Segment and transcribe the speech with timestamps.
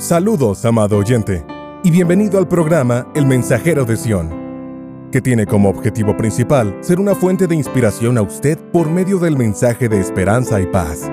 [0.00, 1.44] Saludos, amado oyente,
[1.84, 7.14] y bienvenido al programa El Mensajero de Sión, que tiene como objetivo principal ser una
[7.14, 11.10] fuente de inspiración a usted por medio del mensaje de esperanza y paz.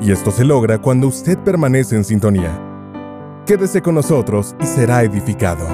[0.00, 2.60] Y esto se logra cuando usted permanece en sintonía.
[3.46, 5.64] Quédese con nosotros y será edificado.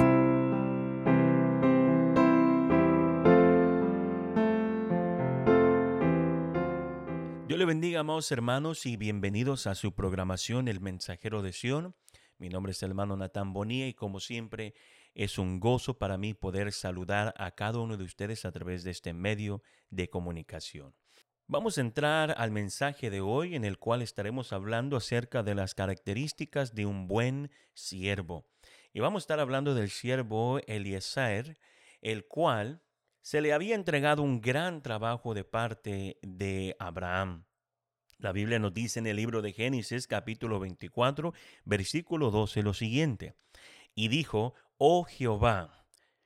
[7.47, 11.95] Dios le bendiga, amados hermanos, y bienvenidos a su programación El Mensajero de Sión.
[12.39, 14.73] Mi nombre es el hermano Natán Bonía y como siempre
[15.13, 18.91] es un gozo para mí poder saludar a cada uno de ustedes a través de
[18.91, 20.95] este medio de comunicación.
[21.47, 25.75] Vamos a entrar al mensaje de hoy en el cual estaremos hablando acerca de las
[25.75, 28.45] características de un buen siervo.
[28.93, 31.59] Y vamos a estar hablando del siervo Eliezer,
[32.01, 32.81] el cual
[33.21, 37.48] se le había entregado un gran trabajo de parte de Abraham.
[38.19, 41.33] La Biblia nos dice en el libro de Génesis capítulo 24,
[41.63, 43.33] versículo 12 lo siguiente.
[43.95, 45.85] Y dijo, oh Jehová,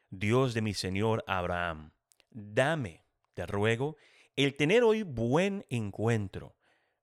[0.10, 1.92] Dios de mi Señor Abraham,
[2.32, 3.96] dame, te ruego,
[4.36, 6.56] el tener hoy buen encuentro,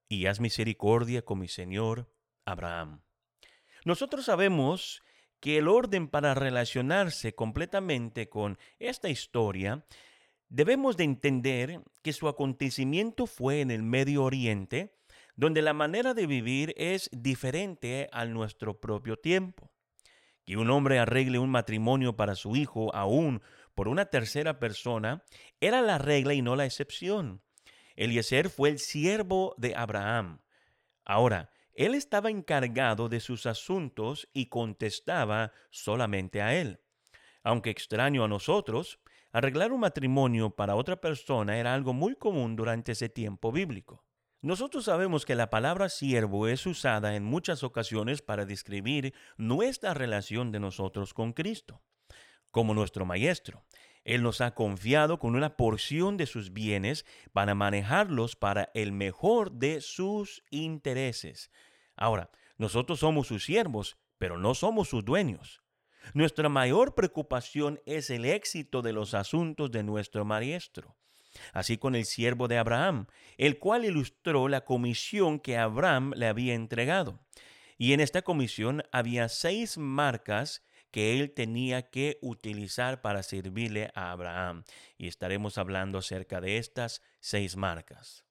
[0.08, 2.12] y haz misericordia con mi Señor
[2.44, 3.02] Abraham.
[3.84, 5.04] Nosotros sabemos
[5.38, 9.84] que el orden para relacionarse completamente con esta historia
[10.50, 14.96] Debemos de entender que su acontecimiento fue en el Medio Oriente,
[15.36, 19.70] donde la manera de vivir es diferente a nuestro propio tiempo.
[20.44, 23.42] Que un hombre arregle un matrimonio para su hijo aún
[23.76, 25.22] por una tercera persona
[25.60, 27.42] era la regla y no la excepción.
[27.94, 30.40] Eliezer fue el siervo de Abraham.
[31.04, 36.80] Ahora, él estaba encargado de sus asuntos y contestaba solamente a él.
[37.44, 38.98] Aunque extraño a nosotros,
[39.32, 44.04] Arreglar un matrimonio para otra persona era algo muy común durante ese tiempo bíblico.
[44.42, 50.50] Nosotros sabemos que la palabra siervo es usada en muchas ocasiones para describir nuestra relación
[50.50, 51.80] de nosotros con Cristo,
[52.50, 53.62] como nuestro Maestro.
[54.02, 59.52] Él nos ha confiado con una porción de sus bienes para manejarlos para el mejor
[59.52, 61.52] de sus intereses.
[61.94, 65.59] Ahora, nosotros somos sus siervos, pero no somos sus dueños.
[66.14, 70.96] Nuestra mayor preocupación es el éxito de los asuntos de nuestro maestro.
[71.52, 73.06] Así con el siervo de Abraham,
[73.38, 77.20] el cual ilustró la comisión que Abraham le había entregado.
[77.78, 84.10] Y en esta comisión había seis marcas que él tenía que utilizar para servirle a
[84.10, 84.64] Abraham.
[84.98, 88.24] Y estaremos hablando acerca de estas seis marcas.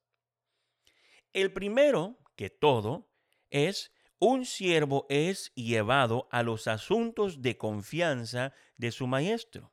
[1.31, 3.09] El primero que todo
[3.49, 9.71] es un siervo es llevado a los asuntos de confianza de su maestro.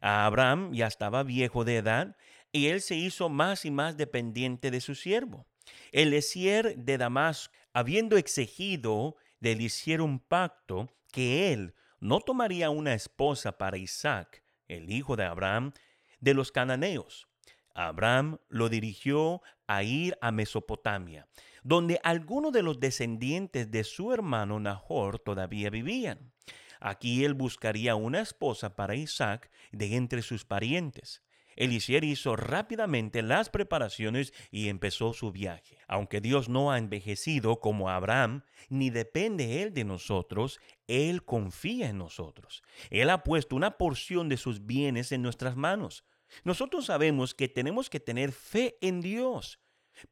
[0.00, 2.16] Abraham ya estaba viejo de edad
[2.52, 5.46] y él se hizo más y más dependiente de su siervo.
[5.92, 12.70] El Esier de Damasco, habiendo exigido de él hiciera un pacto que él no tomaría
[12.70, 15.72] una esposa para Isaac, el hijo de Abraham,
[16.20, 17.28] de los cananeos.
[17.74, 21.26] Abraham lo dirigió a ir a Mesopotamia
[21.64, 26.32] donde algunos de los descendientes de su hermano Nahor todavía vivían.
[26.78, 31.22] Aquí él buscaría una esposa para Isaac de entre sus parientes.
[31.56, 35.78] Elisier hizo rápidamente las preparaciones y empezó su viaje.
[35.88, 41.98] Aunque Dios no ha envejecido como Abraham, ni depende Él de nosotros, Él confía en
[41.98, 42.62] nosotros.
[42.90, 46.04] Él ha puesto una porción de sus bienes en nuestras manos.
[46.42, 49.60] Nosotros sabemos que tenemos que tener fe en Dios.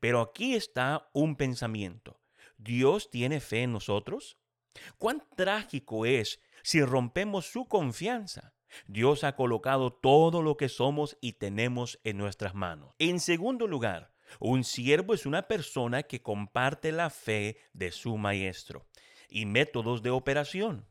[0.00, 2.20] Pero aquí está un pensamiento.
[2.56, 4.38] ¿Dios tiene fe en nosotros?
[4.98, 8.54] ¿Cuán trágico es si rompemos su confianza?
[8.86, 12.94] Dios ha colocado todo lo que somos y tenemos en nuestras manos.
[12.98, 18.86] En segundo lugar, un siervo es una persona que comparte la fe de su maestro
[19.28, 20.88] y métodos de operación.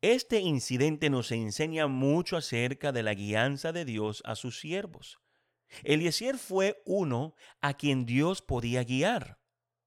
[0.00, 5.18] Este incidente nos enseña mucho acerca de la guianza de Dios a sus siervos.
[5.82, 9.38] Eliezer fue uno a quien Dios podía guiar.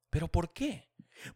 [0.09, 0.89] ¿Pero por qué?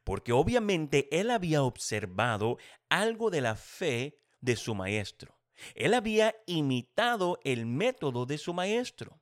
[0.04, 2.58] Porque obviamente él había observado
[2.90, 5.38] algo de la fe de su maestro.
[5.76, 9.22] Él había imitado el método de su maestro.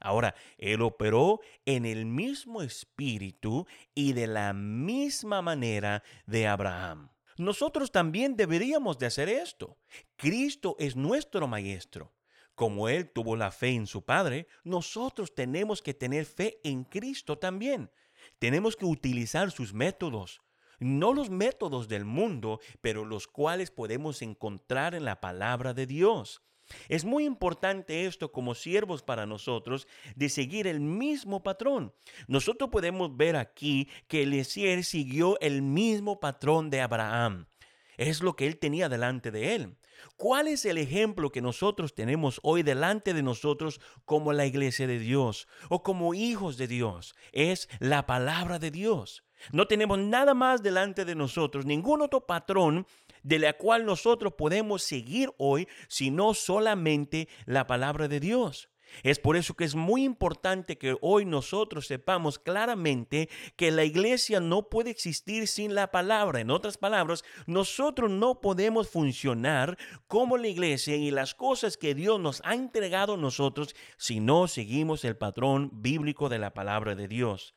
[0.00, 7.10] Ahora, él operó en el mismo espíritu y de la misma manera de Abraham.
[7.38, 9.78] Nosotros también deberíamos de hacer esto.
[10.16, 12.12] Cristo es nuestro maestro.
[12.54, 17.38] Como Él tuvo la fe en su Padre, nosotros tenemos que tener fe en Cristo
[17.38, 17.90] también.
[18.38, 20.40] Tenemos que utilizar sus métodos,
[20.78, 26.42] no los métodos del mundo, pero los cuales podemos encontrar en la palabra de Dios.
[26.88, 31.92] Es muy importante esto como siervos para nosotros de seguir el mismo patrón.
[32.26, 37.46] Nosotros podemos ver aquí que Eliezer siguió el mismo patrón de Abraham.
[37.96, 39.76] Es lo que él tenía delante de él.
[40.16, 44.98] ¿Cuál es el ejemplo que nosotros tenemos hoy delante de nosotros como la iglesia de
[44.98, 47.14] Dios o como hijos de Dios?
[47.32, 49.24] Es la palabra de Dios.
[49.52, 52.86] No tenemos nada más delante de nosotros, ningún otro patrón
[53.22, 58.68] de la cual nosotros podemos seguir hoy, sino solamente la palabra de Dios.
[59.02, 64.40] Es por eso que es muy importante que hoy nosotros sepamos claramente que la iglesia
[64.40, 66.40] no puede existir sin la palabra.
[66.40, 69.76] En otras palabras, nosotros no podemos funcionar
[70.06, 74.48] como la iglesia y las cosas que Dios nos ha entregado a nosotros si no
[74.48, 77.54] seguimos el patrón bíblico de la palabra de Dios.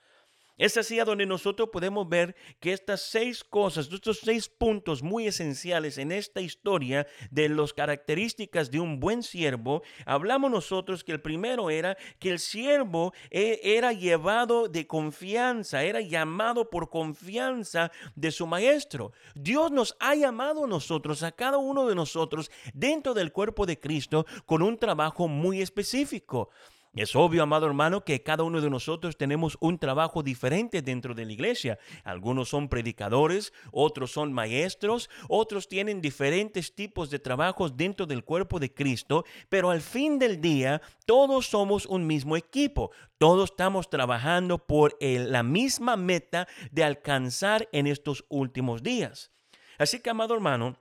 [0.57, 5.27] Es así a donde nosotros podemos ver que estas seis cosas, estos seis puntos muy
[5.27, 11.21] esenciales en esta historia de las características de un buen siervo, hablamos nosotros que el
[11.21, 18.31] primero era que el siervo e, era llevado de confianza, era llamado por confianza de
[18.31, 19.11] su maestro.
[19.35, 23.79] Dios nos ha llamado a nosotros, a cada uno de nosotros, dentro del cuerpo de
[23.79, 26.49] Cristo, con un trabajo muy específico.
[26.97, 31.25] Es obvio, amado hermano, que cada uno de nosotros tenemos un trabajo diferente dentro de
[31.25, 31.77] la iglesia.
[32.03, 38.59] Algunos son predicadores, otros son maestros, otros tienen diferentes tipos de trabajos dentro del cuerpo
[38.59, 42.89] de Cristo, pero al fin del día todos somos un mismo equipo.
[43.19, 49.29] Todos estamos trabajando por la misma meta de alcanzar en estos últimos días.
[49.77, 50.79] Así que, amado hermano,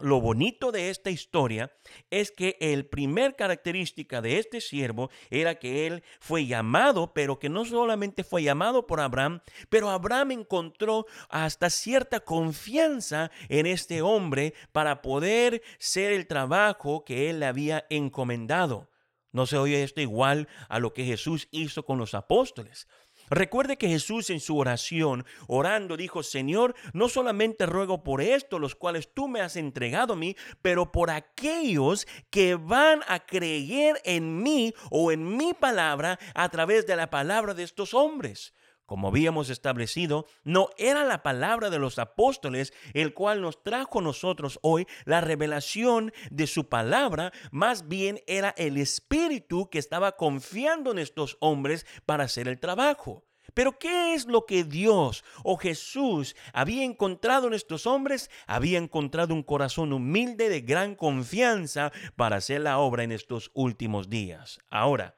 [0.00, 1.72] lo bonito de esta historia
[2.10, 7.48] es que el primer característica de este siervo era que él fue llamado, pero que
[7.48, 14.54] no solamente fue llamado por Abraham, pero Abraham encontró hasta cierta confianza en este hombre
[14.72, 18.90] para poder ser el trabajo que él le había encomendado.
[19.32, 22.88] ¿No se oye esto igual a lo que Jesús hizo con los apóstoles?
[23.30, 28.74] Recuerde que Jesús en su oración, orando, dijo, Señor, no solamente ruego por esto, los
[28.74, 34.42] cuales tú me has entregado a mí, pero por aquellos que van a creer en
[34.42, 38.54] mí o en mi palabra a través de la palabra de estos hombres.
[38.88, 44.58] Como habíamos establecido, no era la palabra de los apóstoles el cual nos trajo nosotros
[44.62, 51.00] hoy la revelación de su palabra, más bien era el Espíritu que estaba confiando en
[51.00, 53.26] estos hombres para hacer el trabajo.
[53.52, 58.30] Pero ¿qué es lo que Dios o Jesús había encontrado en estos hombres?
[58.46, 64.08] Había encontrado un corazón humilde de gran confianza para hacer la obra en estos últimos
[64.08, 64.60] días.
[64.70, 65.17] Ahora,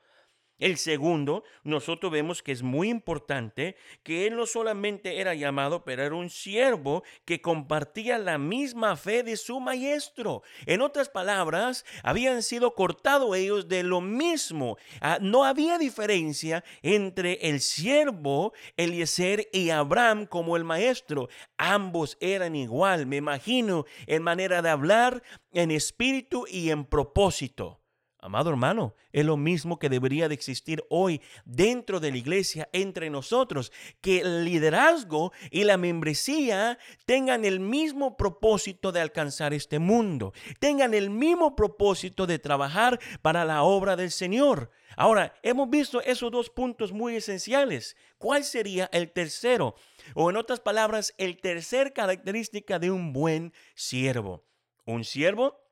[0.60, 6.02] el segundo, nosotros vemos que es muy importante que él no solamente era llamado, pero
[6.02, 10.42] era un siervo que compartía la misma fe de su maestro.
[10.66, 14.76] En otras palabras, habían sido cortados ellos de lo mismo.
[15.00, 21.28] Ah, no había diferencia entre el siervo Eliezer y Abraham como el maestro.
[21.56, 25.22] Ambos eran igual, me imagino, en manera de hablar,
[25.52, 27.79] en espíritu y en propósito.
[28.22, 33.08] Amado hermano, es lo mismo que debería de existir hoy dentro de la iglesia entre
[33.08, 33.72] nosotros,
[34.02, 40.92] que el liderazgo y la membresía tengan el mismo propósito de alcanzar este mundo, tengan
[40.92, 44.70] el mismo propósito de trabajar para la obra del Señor.
[44.96, 47.96] Ahora, hemos visto esos dos puntos muy esenciales.
[48.18, 49.76] ¿Cuál sería el tercero?
[50.14, 54.44] O en otras palabras, el tercer característica de un buen siervo.
[54.84, 55.69] Un siervo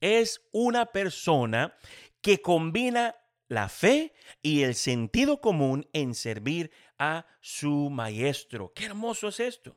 [0.00, 1.76] es una persona
[2.20, 3.16] que combina
[3.48, 8.72] la fe y el sentido común en servir a su maestro.
[8.74, 9.76] Qué hermoso es esto.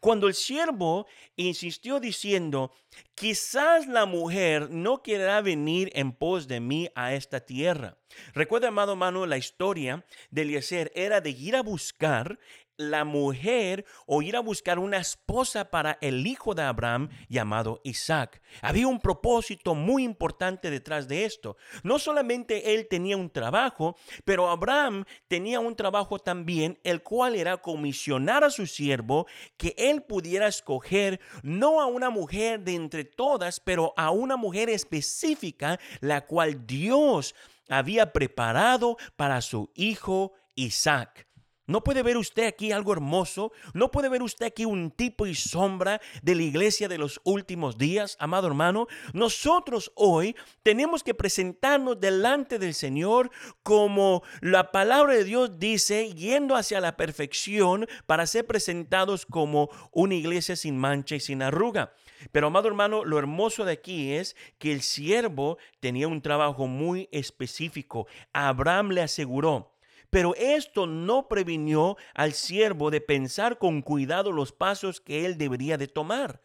[0.00, 1.06] Cuando el siervo
[1.36, 2.72] insistió diciendo,
[3.14, 7.98] quizás la mujer no querrá venir en pos de mí a esta tierra.
[8.34, 12.38] Recuerda, amado hermano, la historia de Eliezer era de ir a buscar
[12.78, 18.40] la mujer o ir a buscar una esposa para el hijo de Abraham llamado Isaac.
[18.62, 21.56] Había un propósito muy importante detrás de esto.
[21.82, 27.58] No solamente él tenía un trabajo, pero Abraham tenía un trabajo también, el cual era
[27.58, 33.60] comisionar a su siervo que él pudiera escoger no a una mujer de entre todas,
[33.60, 37.34] pero a una mujer específica, la cual Dios
[37.68, 41.27] había preparado para su hijo Isaac.
[41.68, 43.52] ¿No puede ver usted aquí algo hermoso?
[43.74, 47.76] ¿No puede ver usted aquí un tipo y sombra de la iglesia de los últimos
[47.76, 48.86] días, amado hermano?
[49.12, 53.30] Nosotros hoy tenemos que presentarnos delante del Señor
[53.62, 60.14] como la palabra de Dios dice, yendo hacia la perfección para ser presentados como una
[60.14, 61.92] iglesia sin mancha y sin arruga.
[62.32, 67.10] Pero, amado hermano, lo hermoso de aquí es que el siervo tenía un trabajo muy
[67.12, 68.06] específico.
[68.32, 69.74] Abraham le aseguró,
[70.10, 75.76] pero esto no previnió al siervo de pensar con cuidado los pasos que él debería
[75.76, 76.40] de tomar.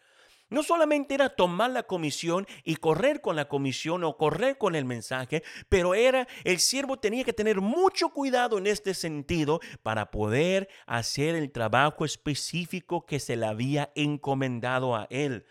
[0.49, 4.85] No solamente era tomar la comisión y correr con la comisión o correr con el
[4.85, 10.69] mensaje, pero era el siervo tenía que tener mucho cuidado en este sentido para poder
[10.85, 15.45] hacer el trabajo específico que se le había encomendado a él.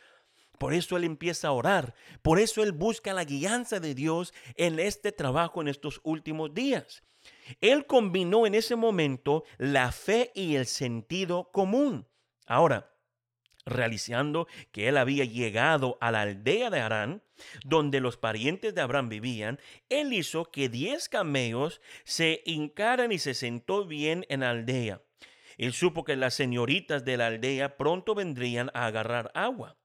[0.57, 1.95] Por eso él empieza a orar.
[2.23, 7.03] Por eso él busca la guianza de Dios en este trabajo en estos últimos días.
[7.61, 12.07] Él combinó en ese momento la fe y el sentido común.
[12.47, 12.93] Ahora,
[13.65, 17.23] realizando que él había llegado a la aldea de Arán,
[17.65, 23.35] donde los parientes de Abraham vivían, él hizo que diez camellos se hincaran y se
[23.35, 25.03] sentó bien en la aldea.
[25.59, 29.77] Él supo que las señoritas de la aldea pronto vendrían a agarrar agua.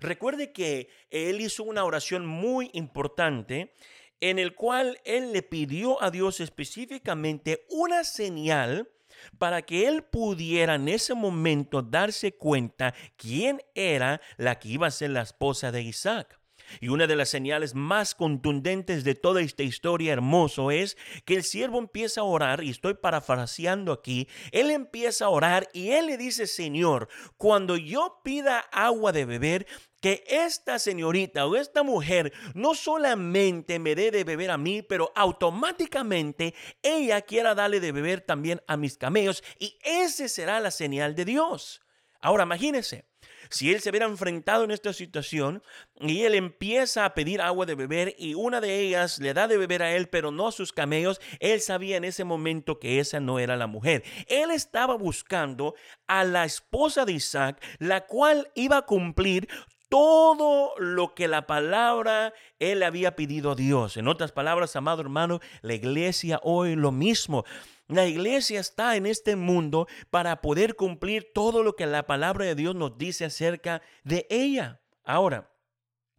[0.00, 3.72] Recuerde que él hizo una oración muy importante
[4.20, 8.90] en el cual él le pidió a Dios específicamente una señal
[9.38, 14.90] para que él pudiera en ese momento darse cuenta quién era la que iba a
[14.90, 16.38] ser la esposa de Isaac.
[16.80, 21.44] Y una de las señales más contundentes de toda esta historia hermoso es que el
[21.44, 26.16] siervo empieza a orar, y estoy parafraseando aquí, él empieza a orar y él le
[26.16, 29.66] dice, Señor, cuando yo pida agua de beber,
[30.06, 35.10] que esta señorita o esta mujer no solamente me dé de beber a mí, pero
[35.16, 41.16] automáticamente ella quiera darle de beber también a mis camellos y ese será la señal
[41.16, 41.80] de Dios.
[42.20, 43.04] Ahora imagínese,
[43.50, 45.60] si él se hubiera enfrentado en esta situación
[46.00, 49.56] y él empieza a pedir agua de beber y una de ellas le da de
[49.56, 53.18] beber a él, pero no a sus camellos, él sabía en ese momento que esa
[53.18, 54.04] no era la mujer.
[54.28, 55.74] Él estaba buscando
[56.06, 59.48] a la esposa de Isaac, la cual iba a cumplir
[59.88, 63.96] todo lo que la palabra él había pedido a Dios.
[63.96, 67.44] En otras palabras, amado hermano, la iglesia hoy lo mismo.
[67.88, 72.56] La iglesia está en este mundo para poder cumplir todo lo que la palabra de
[72.56, 74.80] Dios nos dice acerca de ella.
[75.04, 75.52] Ahora,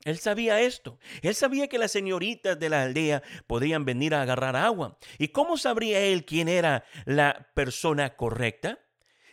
[0.06, 1.00] él sabía esto.
[1.22, 4.98] Él sabía que las señoritas de la aldea podían venir a agarrar agua.
[5.18, 8.80] ¿Y cómo sabría él quién era la persona correcta?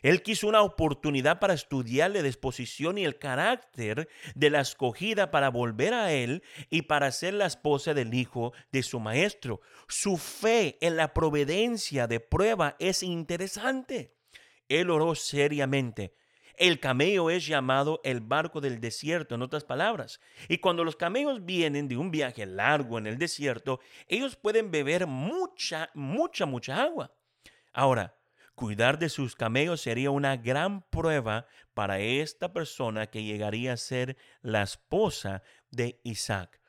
[0.04, 5.48] Él quiso una oportunidad para estudiar la disposición y el carácter de la escogida para
[5.48, 9.62] volver a él y para ser la esposa del hijo de su maestro.
[9.88, 14.14] Su fe en la providencia de prueba es interesante.
[14.68, 16.14] Él oró seriamente.
[16.58, 20.20] El camello es llamado el barco del desierto, en otras palabras.
[20.48, 25.06] Y cuando los camellos vienen de un viaje largo en el desierto, ellos pueden beber
[25.06, 27.10] mucha, mucha, mucha agua.
[27.72, 28.14] Ahora,
[28.54, 34.16] Cuidar de sus camellos sería una gran prueba para esta persona que llegaría a ser
[34.42, 36.60] la esposa de Isaac.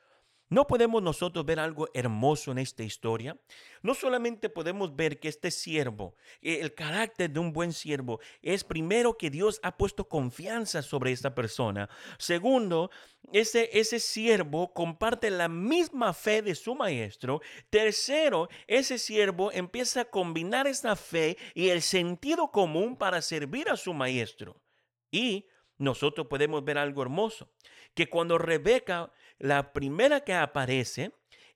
[0.48, 3.36] ¿No podemos nosotros ver algo hermoso en esta historia?
[3.82, 8.64] No solamente podemos ver que este siervo, eh, el carácter de un buen siervo, es
[8.64, 11.90] primero que Dios ha puesto confianza sobre esta persona.
[12.20, 12.92] Segundo,
[13.34, 17.42] ese, ese siervo comparte la misma fe de su maestro.
[17.72, 23.78] Tercero, ese siervo empieza a combinar esa fe y el sentido común para servir a
[23.78, 24.62] su maestro.
[25.10, 25.48] Y
[25.78, 27.50] nosotros podemos ver algo hermoso,
[27.94, 31.12] que cuando Rebeca la primera que aparece,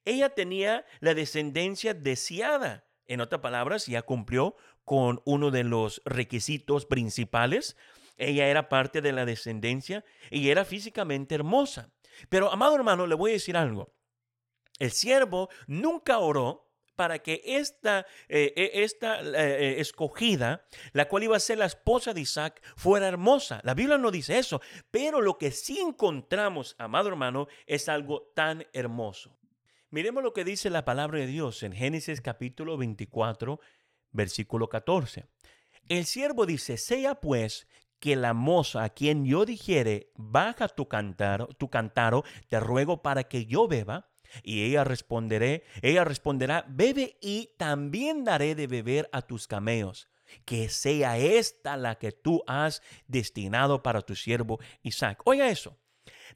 [0.05, 2.85] ella tenía la descendencia deseada.
[3.07, 4.55] En otras palabras, ya cumplió
[4.85, 7.77] con uno de los requisitos principales.
[8.17, 11.91] Ella era parte de la descendencia y era físicamente hermosa.
[12.27, 13.93] Pero, amado hermano, le voy a decir algo.
[14.77, 16.68] El siervo nunca oró
[16.99, 22.13] para que esta, eh, e, esta eh, escogida, la cual iba a ser la esposa
[22.13, 23.61] de Isaac, fuera hermosa.
[23.63, 24.59] La Biblia no dice eso,
[24.91, 29.39] pero lo que sí encontramos, amado hermano, es algo tan hermoso.
[29.91, 33.61] Miremos lo que dice la palabra de Dios en Génesis capítulo 24,
[34.11, 35.25] versículo 14.
[35.87, 37.69] El siervo dice, sea pues
[38.01, 43.23] que la moza a quien yo dijere, baja tu cantaro, tu cantaro, te ruego para
[43.23, 44.09] que yo beba,
[44.43, 50.09] y ella responderé, ella responderá, bebe y también daré de beber a tus camellos.
[50.45, 55.21] Que sea esta la que tú has destinado para tu siervo Isaac.
[55.25, 55.75] Oiga eso.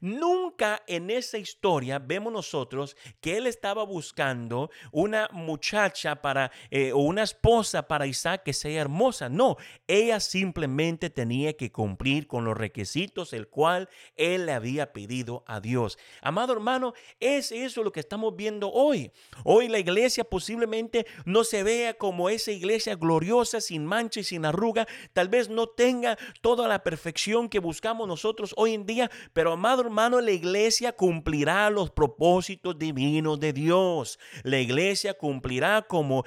[0.00, 6.98] Nunca en esa historia vemos nosotros que él estaba buscando una muchacha para eh, o
[6.98, 9.28] una esposa para Isaac que sea hermosa.
[9.28, 15.44] No, ella simplemente tenía que cumplir con los requisitos el cual él le había pedido
[15.46, 15.98] a Dios.
[16.20, 19.10] Amado hermano, es eso lo que estamos viendo hoy.
[19.44, 24.44] Hoy la iglesia posiblemente no se vea como esa iglesia gloriosa, sin mancha y sin
[24.44, 24.86] arruga.
[25.12, 29.83] Tal vez no tenga toda la perfección que buscamos nosotros hoy en día, pero amado
[29.84, 34.18] hermano, la iglesia cumplirá los propósitos divinos de Dios.
[34.42, 36.24] La iglesia cumplirá como,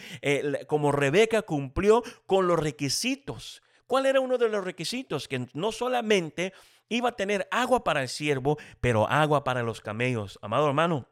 [0.67, 3.61] como Rebeca cumplió con los requisitos.
[3.87, 5.27] ¿Cuál era uno de los requisitos?
[5.27, 6.53] Que no solamente
[6.89, 10.39] iba a tener agua para el siervo, pero agua para los camellos.
[10.41, 11.07] Amado hermano,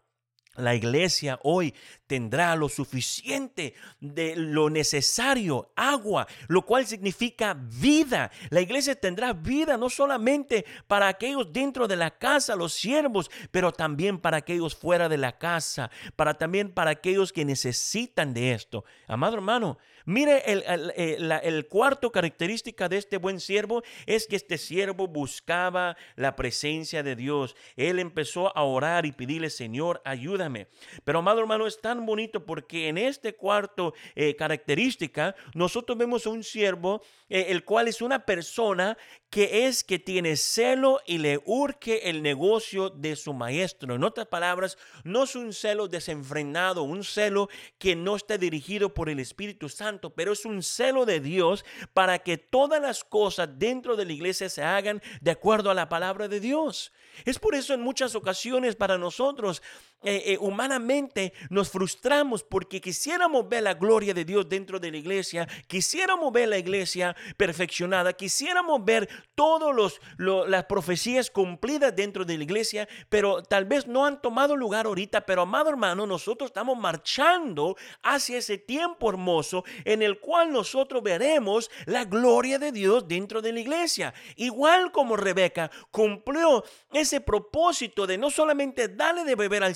[0.56, 1.74] la iglesia hoy
[2.08, 8.32] tendrá lo suficiente de lo necesario, agua, lo cual significa vida.
[8.50, 13.72] La iglesia tendrá vida no solamente para aquellos dentro de la casa, los siervos, pero
[13.72, 18.86] también para aquellos fuera de la casa, para también para aquellos que necesitan de esto.
[19.08, 20.92] Amado hermano, Mire, el,
[21.32, 27.16] el, cuarto característica de este buen siervo es que este siervo buscaba la presencia de
[27.16, 27.56] Dios.
[27.76, 30.68] Él empezó a orar y pedirle, Señor, ayúdame.
[31.04, 36.30] Pero, amado hermano, es tan bonito porque en este cuarto eh, característica nosotros vemos a
[36.30, 38.98] un siervo, eh, el cual es una persona
[39.30, 43.96] que es que tiene celo y le urge el negocio de su maestro.
[43.96, 49.10] En otras palabras, no es un celo desenfrenado, un celo que no está dirigido por
[49.10, 53.96] el Espíritu Santo, pero es un celo de Dios para que todas las cosas dentro
[53.96, 56.92] de la iglesia se hagan de acuerdo a la palabra de Dios.
[57.24, 59.62] Es por eso en muchas ocasiones para nosotros
[60.06, 64.98] eh, eh, humanamente nos frustramos porque quisiéramos ver la gloria de Dios dentro de la
[64.98, 72.44] iglesia, quisiéramos ver la iglesia perfeccionada, quisiéramos ver todas las profecías cumplidas dentro de la
[72.44, 77.76] iglesia, pero tal vez no han tomado lugar ahorita, pero amado hermano, nosotros estamos marchando
[78.04, 83.54] hacia ese tiempo hermoso en el cual nosotros veremos la gloria de Dios dentro de
[83.54, 84.14] la iglesia.
[84.36, 89.76] Igual como Rebeca cumplió ese propósito de no solamente darle de beber al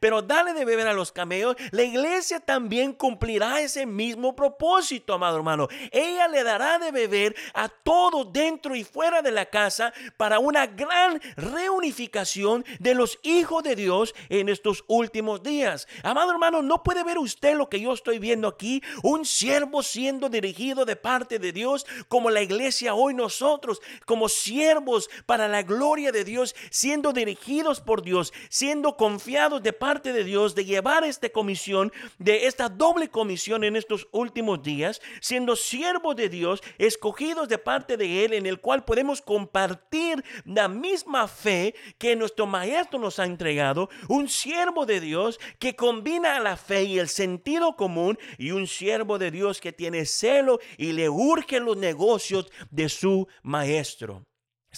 [0.00, 5.36] pero darle de beber a los camellos, la iglesia también cumplirá ese mismo propósito, amado
[5.36, 5.68] hermano.
[5.90, 10.66] Ella le dará de beber a todos dentro y fuera de la casa para una
[10.66, 15.86] gran reunificación de los hijos de Dios en estos últimos días.
[16.02, 20.28] Amado hermano, no puede ver usted lo que yo estoy viendo aquí, un siervo siendo
[20.28, 26.12] dirigido de parte de Dios como la iglesia hoy nosotros, como siervos para la gloria
[26.12, 31.28] de Dios siendo dirigidos por Dios, siendo confiados de parte de Dios de llevar esta
[31.28, 37.58] comisión, de esta doble comisión en estos últimos días, siendo siervos de Dios, escogidos de
[37.58, 43.18] parte de Él, en el cual podemos compartir la misma fe que nuestro Maestro nos
[43.18, 48.52] ha entregado, un siervo de Dios que combina la fe y el sentido común y
[48.52, 54.27] un siervo de Dios que tiene celo y le urge los negocios de su Maestro.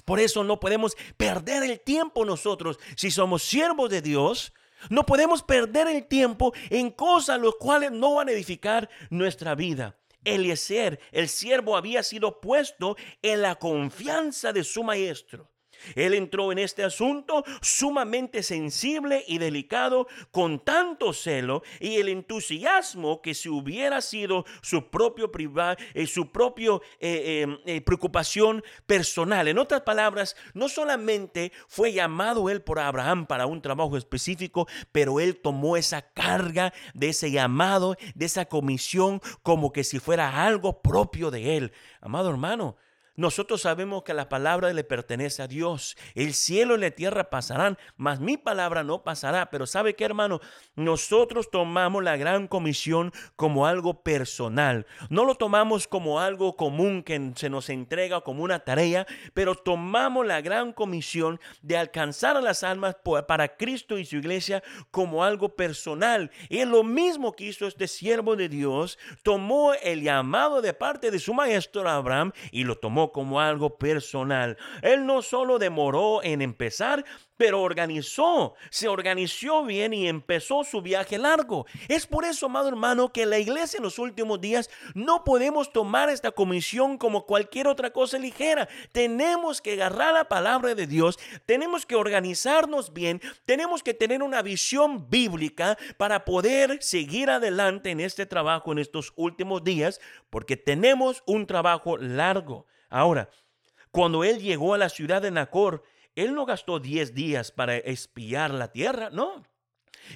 [0.04, 4.52] Por eso no podemos perder el tiempo nosotros si somos siervos de Dios.
[4.88, 9.96] No podemos perder el tiempo en cosas los cuales no van a edificar nuestra vida.
[10.24, 15.49] Eliezer, el siervo, había sido puesto en la confianza de su maestro.
[15.94, 23.22] Él entró en este asunto sumamente sensible y delicado, con tanto celo y el entusiasmo
[23.22, 29.48] que si hubiera sido su propio privado, eh, su propio eh, eh, preocupación personal.
[29.48, 35.20] En otras palabras, no solamente fue llamado él por Abraham para un trabajo específico, pero
[35.20, 40.82] él tomó esa carga de ese llamado, de esa comisión, como que si fuera algo
[40.82, 41.72] propio de él.
[42.00, 42.76] Amado hermano,
[43.20, 45.94] nosotros sabemos que la palabra le pertenece a Dios.
[46.14, 49.50] El cielo y la tierra pasarán, mas mi palabra no pasará.
[49.50, 50.40] Pero ¿sabe qué, hermano?
[50.74, 54.86] Nosotros tomamos la gran comisión como algo personal.
[55.10, 60.24] No lo tomamos como algo común que se nos entrega como una tarea, pero tomamos
[60.24, 62.96] la gran comisión de alcanzar a las almas
[63.28, 66.30] para Cristo y su iglesia como algo personal.
[66.48, 68.98] Y es lo mismo que hizo este siervo de Dios.
[69.22, 74.56] Tomó el llamado de parte de su maestro Abraham y lo tomó como algo personal.
[74.82, 77.04] Él no solo demoró en empezar,
[77.40, 81.64] pero organizó, se organizó bien y empezó su viaje largo.
[81.88, 86.10] Es por eso, amado hermano, que la iglesia en los últimos días no podemos tomar
[86.10, 88.68] esta comisión como cualquier otra cosa ligera.
[88.92, 94.42] Tenemos que agarrar la palabra de Dios, tenemos que organizarnos bien, tenemos que tener una
[94.42, 101.22] visión bíblica para poder seguir adelante en este trabajo en estos últimos días, porque tenemos
[101.24, 102.66] un trabajo largo.
[102.90, 103.30] Ahora,
[103.90, 108.50] cuando él llegó a la ciudad de Nacor, él no gastó 10 días para espiar
[108.50, 109.44] la tierra, no.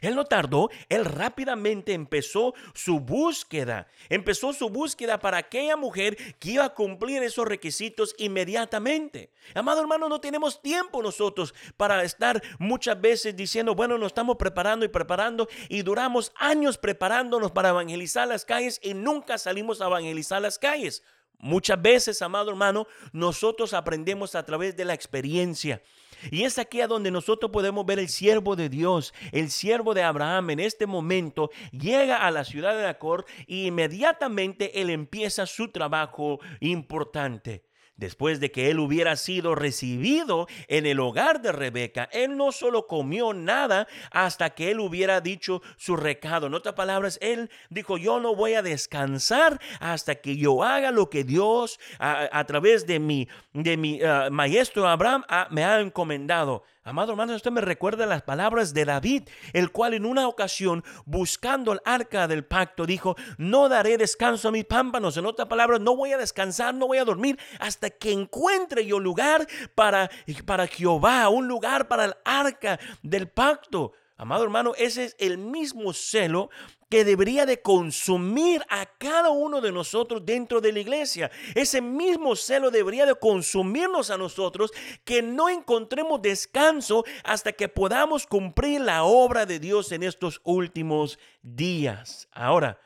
[0.01, 3.87] Él no tardó, él rápidamente empezó su búsqueda.
[4.09, 9.31] Empezó su búsqueda para aquella mujer que iba a cumplir esos requisitos inmediatamente.
[9.55, 14.85] Amado hermano, no tenemos tiempo nosotros para estar muchas veces diciendo, bueno, nos estamos preparando
[14.85, 20.43] y preparando y duramos años preparándonos para evangelizar las calles y nunca salimos a evangelizar
[20.43, 21.03] las calles.
[21.45, 25.83] Muchas veces, amado hermano, nosotros aprendemos a través de la experiencia.
[26.31, 30.03] Y es aquí a donde nosotros podemos ver el siervo de Dios, el siervo de
[30.03, 35.69] Abraham en este momento llega a la ciudad de Acor y inmediatamente él empieza su
[35.69, 37.63] trabajo importante.
[37.97, 42.89] Después de que él hubiera sido recibido en el hogar de Rebeca, él no solo
[42.89, 46.49] comió nada hasta que él hubiera dicho su recado.
[46.49, 51.09] En otras palabras, él dijo, yo no voy a descansar hasta que yo haga lo
[51.09, 56.65] que Dios a, través de mi, de mi ah, maestro Abraham ah, me ha encomendado.
[56.87, 59.23] Amado hermano, usted me recuerda las palabras de David,
[59.55, 64.51] el cual en una ocasión, buscando el arca del pacto, dijo, no daré descanso a
[64.51, 65.17] mis pámpanos.
[65.17, 69.01] En otras palabras, no voy a descansar, no voy a dormir hasta que encuentre yo
[69.01, 70.11] lugar para,
[70.45, 73.95] para Jehová, un lugar para el arca del pacto.
[74.25, 76.49] Amado hermano, ese es el mismo celo
[76.89, 81.31] que debería de consumir a cada uno de nosotros dentro de la iglesia.
[81.55, 84.71] Ese mismo celo debería de consumirnos a nosotros,
[85.05, 91.19] que no encontremos descanso hasta que podamos cumplir la obra de Dios en estos últimos
[91.43, 92.27] días.
[92.33, 92.81] Ahora,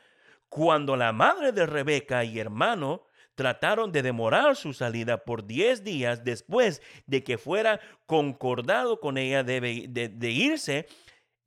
[0.49, 6.25] cuando la madre de Rebeca y hermano trataron de demorar su salida por 10 días
[6.25, 10.85] después de que fuera concordado con ella de, de irse,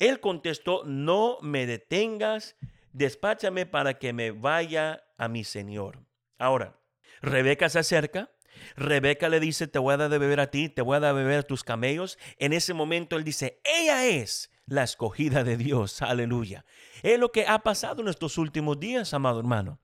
[0.03, 2.57] él contestó, no me detengas,
[2.93, 6.05] despáchame para que me vaya a mi Señor.
[6.39, 6.81] Ahora,
[7.21, 8.33] Rebeca se acerca.
[8.75, 11.15] Rebeca le dice, te voy a dar de beber a ti, te voy a dar
[11.15, 12.19] de beber a tus camellos.
[12.39, 16.03] En ese momento él dice, ella es la escogida de Dios.
[16.03, 16.65] Aleluya.
[17.05, 19.79] Es lo que ha pasado en estos últimos días, amado hermano.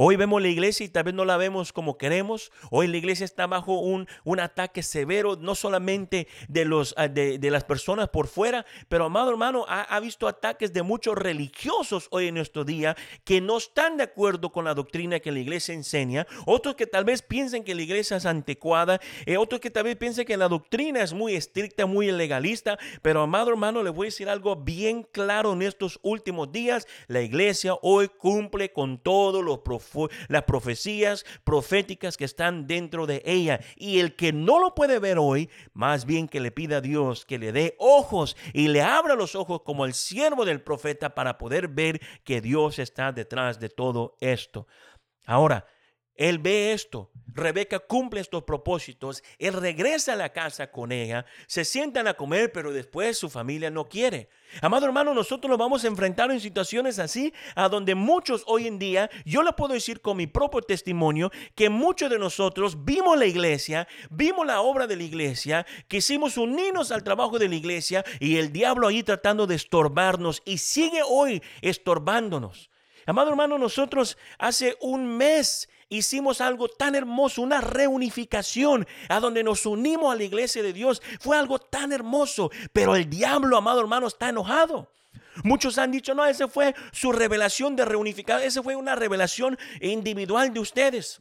[0.00, 2.52] Hoy vemos la iglesia y tal vez no la vemos como queremos.
[2.70, 7.40] Hoy la iglesia está bajo un, un ataque severo, no solamente de, los, ah, de,
[7.50, 12.36] las personas por fuera, pero amado hermano, ha, visto ataques de muchos religiosos hoy en
[12.36, 16.28] nuestro día que no están de acuerdo con la doctrina que la iglesia enseña.
[16.46, 19.00] Otros que tal vez piensen que la iglesia es anticuada.
[19.26, 22.78] Eh, otros que tal vez piensen que la doctrina es muy estricta, muy legalista.
[23.02, 26.86] Pero amado hermano, le voy a decir algo bien claro en estos últimos días.
[27.08, 29.87] La iglesia hoy cumple con todos los profetas
[30.28, 33.60] las profecías proféticas que están dentro de ella.
[33.76, 37.24] Y el que no lo puede ver hoy, más bien que le pida a Dios
[37.24, 41.38] que le dé ojos y le abra los ojos como el siervo del profeta para
[41.38, 44.66] poder ver que Dios está detrás de todo esto.
[45.26, 45.66] Ahora,
[46.18, 47.10] él ve esto.
[47.32, 49.22] Rebeca cumple estos propósitos.
[49.38, 51.24] Él regresa a la casa con ella.
[51.46, 54.28] Se sientan a comer, pero después su familia no quiere.
[54.60, 58.80] Amado hermano, nosotros nos vamos a enfrentar en situaciones así, a donde muchos hoy en
[58.80, 63.26] día, yo le puedo decir con mi propio testimonio, que muchos de nosotros vimos la
[63.26, 68.38] iglesia, vimos la obra de la iglesia, quisimos unirnos al trabajo de la iglesia y
[68.38, 72.70] el diablo ahí tratando de estorbarnos y sigue hoy estorbándonos.
[73.06, 79.66] Amado hermano, nosotros hace un mes hicimos algo tan hermoso, una reunificación a donde nos
[79.66, 81.02] unimos a la iglesia de Dios.
[81.20, 84.90] Fue algo tan hermoso, pero el diablo, amado hermano, está enojado.
[85.44, 90.52] Muchos han dicho, no, esa fue su revelación de reunificar, esa fue una revelación individual
[90.52, 91.20] de ustedes.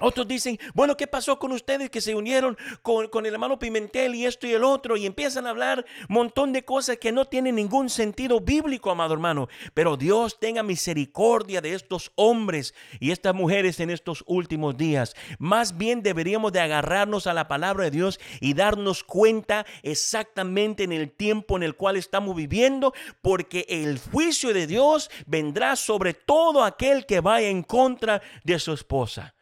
[0.00, 4.26] Otros dicen, bueno, ¿qué pasó con ustedes que se unieron con, el hermano Pimentel y
[4.26, 4.96] esto y el otro?
[4.96, 9.46] Y empiezan a hablar montón de cosas que no tienen ningún sentido bíblico, amado hermano.
[9.72, 15.14] Pero Dios tenga misericordia de estos hombres y estas mujeres en estos últimos días.
[15.38, 20.92] Más bien deberíamos de agarrarnos a la palabra de Dios y darnos cuenta exactamente en
[20.92, 26.64] el tiempo en el cual estamos viviendo, porque el juicio de Dios vendrá sobre todo
[26.64, 29.34] aquel que vaya en contra de su esposa.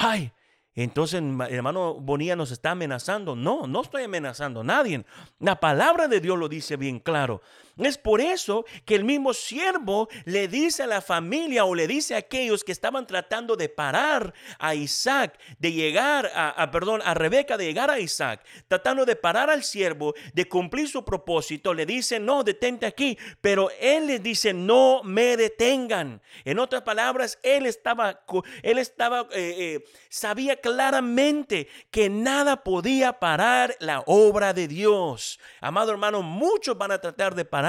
[0.00, 0.30] Ay,
[0.74, 3.34] entonces el hermano Bonilla nos está amenazando.
[3.34, 5.04] No, no estoy amenazando a nadie.
[5.40, 7.42] La palabra de Dios lo dice bien claro.
[7.78, 12.14] Es por eso que el mismo siervo le dice a la familia o le dice
[12.14, 17.56] a aquellos que estaban tratando de parar a Isaac, de llegar a, perdón, a Rebeca,
[17.56, 22.18] de llegar a Isaac, tratando de parar al siervo, de cumplir su propósito, le dice,
[22.18, 26.20] no, detente aquí, pero él le dice, no me detengan.
[26.44, 28.20] En otras palabras, él estaba,
[28.62, 35.38] él estaba, eh, eh, sabía claramente que nada podía parar la obra de Dios.
[35.60, 37.67] Amado hermano, muchos van a tratar de parar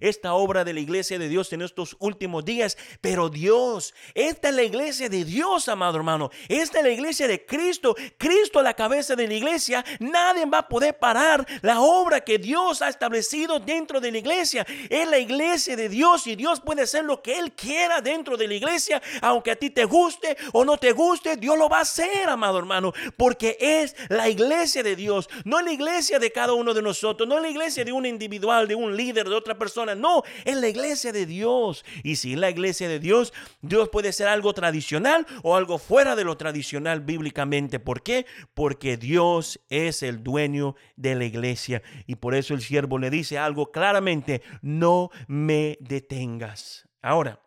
[0.00, 2.76] esta obra de la iglesia de Dios en estos últimos días.
[3.00, 6.30] Pero Dios, esta es la iglesia de Dios, amado hermano.
[6.48, 7.94] Esta es la iglesia de Cristo.
[8.16, 9.84] Cristo la cabeza de la iglesia.
[9.98, 14.66] Nadie va a poder parar la obra que Dios ha establecido dentro de la iglesia.
[14.88, 18.48] Es la iglesia de Dios y Dios puede hacer lo que Él quiera dentro de
[18.48, 19.02] la iglesia.
[19.20, 22.58] Aunque a ti te guste o no te guste, Dios lo va a hacer, amado
[22.58, 22.92] hermano.
[23.16, 25.28] Porque es la iglesia de Dios.
[25.44, 27.28] No la iglesia de cada uno de nosotros.
[27.28, 29.94] No la iglesia de un individual, de un líder, de otra persona.
[29.94, 31.84] No, es la iglesia de Dios.
[32.02, 36.16] Y si es la iglesia de Dios, Dios puede ser algo tradicional o algo fuera
[36.16, 37.80] de lo tradicional bíblicamente.
[37.80, 38.26] ¿Por qué?
[38.54, 41.82] Porque Dios es el dueño de la iglesia.
[42.06, 46.88] Y por eso el siervo le dice algo claramente, no me detengas.
[47.02, 47.40] Ahora,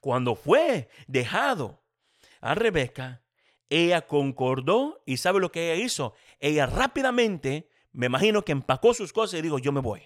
[0.00, 1.82] cuando fue dejado
[2.40, 3.22] a Rebeca,
[3.68, 6.14] ella concordó y ¿sabe lo que ella hizo?
[6.40, 10.02] Ella rápidamente, me imagino que empacó sus cosas y dijo, yo me voy.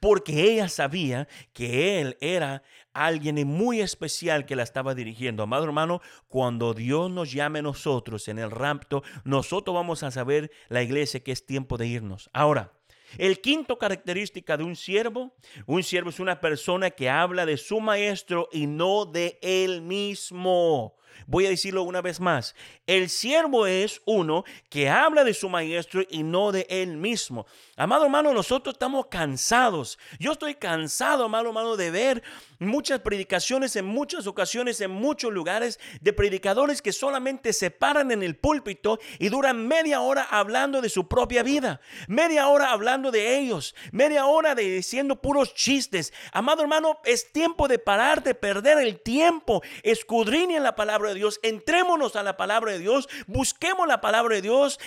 [0.00, 5.42] Porque ella sabía que él era alguien muy especial que la estaba dirigiendo.
[5.42, 10.50] Amado hermano, cuando Dios nos llame a nosotros en el rapto, nosotros vamos a saber
[10.68, 12.30] la iglesia que es tiempo de irnos.
[12.32, 12.72] Ahora,
[13.18, 15.34] el quinto característica de un siervo,
[15.66, 20.96] un siervo es una persona que habla de su maestro y no de él mismo.
[21.26, 22.54] Voy a decirlo una vez más.
[22.86, 27.46] El siervo es uno que habla de su maestro y no de él mismo.
[27.76, 29.98] Amado hermano, nosotros estamos cansados.
[30.18, 32.22] Yo estoy cansado, amado hermano, de ver
[32.58, 38.22] muchas predicaciones en muchas ocasiones, en muchos lugares, de predicadores que solamente se paran en
[38.22, 43.38] el púlpito y duran media hora hablando de su propia vida, media hora hablando de
[43.38, 46.12] ellos, media hora de diciendo puros chistes.
[46.32, 49.62] Amado hermano, es tiempo de parar, de perder el tiempo.
[49.82, 54.42] Escudriñen la palabra de Dios, entrémonos a la palabra de Dios, busquemos la palabra de
[54.42, 54.78] Dios,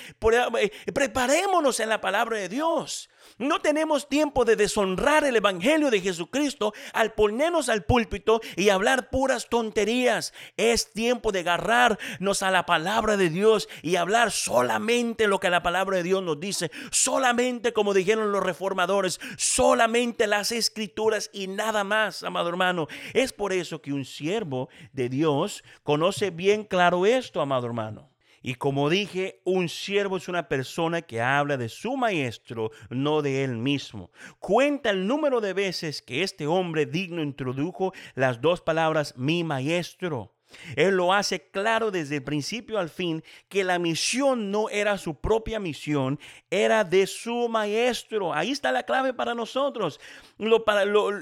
[0.60, 3.10] eh, preparémonos en la palabra de Dios.
[3.38, 9.12] No tenemos tiempo de deshonrar el Evangelio de Jesucristo al ponernos al púlpito y hablar
[9.12, 10.34] puras tonterías.
[10.58, 15.62] Es tiempo de agarrarnos a la palabra de Dios y hablar solamente lo que la
[15.62, 16.72] palabra de Dios nos dice.
[16.90, 22.88] Solamente, como dijeron los reformadores, solamente las escrituras y nada más, amado hermano.
[23.14, 28.17] Es por eso que un siervo de Dios conoce bien claro esto, amado hermano.
[28.48, 33.44] Y como dije, un siervo es una persona que habla de su maestro, no de
[33.44, 34.10] él mismo.
[34.40, 40.37] Cuenta el número de veces que este hombre digno introdujo las dos palabras mi maestro.
[40.76, 45.16] Él lo hace claro desde el principio al fin que la misión no era su
[45.16, 48.34] propia misión, era de su maestro.
[48.34, 50.00] Ahí está la clave para nosotros.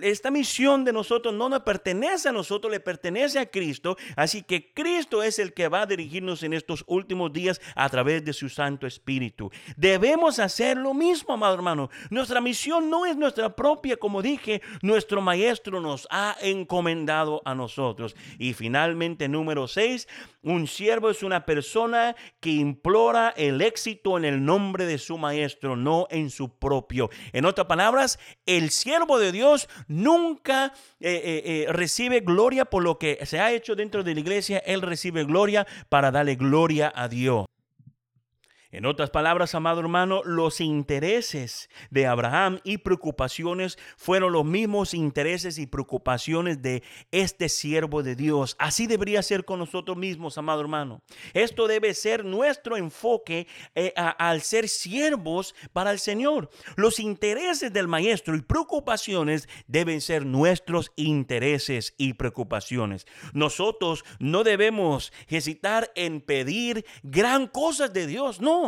[0.01, 3.97] Esta misión de nosotros no nos pertenece a nosotros, le pertenece a Cristo.
[4.15, 8.23] Así que Cristo es el que va a dirigirnos en estos últimos días a través
[8.25, 9.51] de su Santo Espíritu.
[9.77, 11.89] Debemos hacer lo mismo, amado hermano.
[12.09, 18.15] Nuestra misión no es nuestra propia, como dije, nuestro maestro nos ha encomendado a nosotros.
[18.37, 20.07] Y finalmente, número 6,
[20.43, 25.75] un siervo es una persona que implora el éxito en el nombre de su maestro,
[25.75, 27.09] no en su propio.
[27.33, 32.99] En otras palabras, el siervo de Dios nunca eh, eh, eh, recibe gloria por lo
[32.99, 37.07] que se ha hecho dentro de la iglesia, él recibe gloria para darle gloria a
[37.07, 37.45] Dios.
[38.75, 45.57] En otras palabras, amado hermano, los intereses de Abraham y preocupaciones fueron los mismos intereses
[45.59, 48.57] y preocupaciones de este siervo de Dios.
[48.59, 51.01] Así debería ser con nosotros mismos, amado hermano.
[51.33, 56.49] Esto debe ser nuestro enfoque eh, al ser siervos para el Señor.
[56.75, 63.07] Los intereses del maestro y preocupaciones deben ser nuestros intereses y preocupaciones.
[63.31, 68.64] Nosotros no debemos hesitar en pedir gran cosas de Dios, no.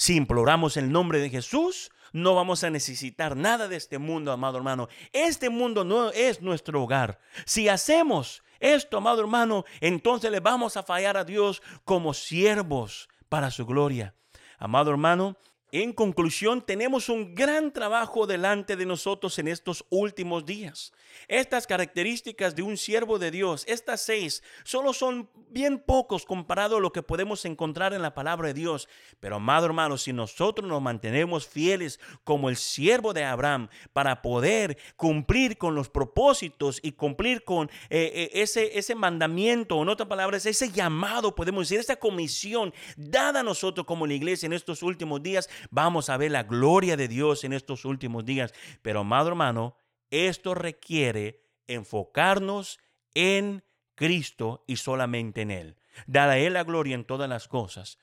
[0.00, 4.56] Si imploramos el nombre de Jesús, no vamos a necesitar nada de este mundo, amado
[4.56, 4.88] hermano.
[5.12, 7.20] Este mundo no es nuestro hogar.
[7.44, 13.50] Si hacemos esto, amado hermano, entonces le vamos a fallar a Dios como siervos para
[13.50, 14.14] su gloria.
[14.58, 15.36] Amado hermano,
[15.72, 20.92] en conclusión, tenemos un gran trabajo delante de nosotros en estos últimos días.
[21.28, 26.80] Estas características de un siervo de Dios, estas seis, solo son bien pocos comparado a
[26.80, 28.88] lo que podemos encontrar en la palabra de Dios.
[29.20, 34.78] Pero, amado hermano, si nosotros nos mantenemos fieles como el siervo de Abraham para poder
[34.96, 40.46] cumplir con los propósitos y cumplir con eh, eh, ese, ese mandamiento, en otras palabras,
[40.46, 45.22] ese llamado, podemos decir, esa comisión dada a nosotros como la iglesia en estos últimos
[45.22, 48.54] días, vamos a ver la gloria de Dios en estos últimos días.
[48.82, 49.76] Pero, amado hermano,
[50.10, 52.78] esto requiere enfocarnos
[53.14, 53.62] en
[53.94, 55.76] Cristo y solamente en Él.
[56.06, 57.98] Dar Él la gloria en todas las cosas.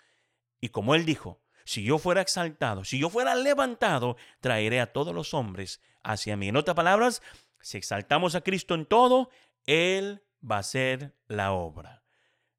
[0.60, 5.14] Y como Él dijo, si yo fuera exaltado, si yo fuera levantado, traeré a todos
[5.14, 6.48] los hombres hacia mí.
[6.48, 7.22] En otras palabras,
[7.62, 9.30] si exaltamos a Cristo en todo,
[9.66, 12.04] Él va a hacer la obra.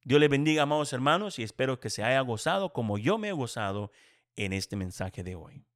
[0.04, 3.32] Dios les bendiga, amados hermanos, y espero que se haya gozado como yo me he
[3.32, 3.92] gozado
[4.38, 5.66] en este mensaje de hoy.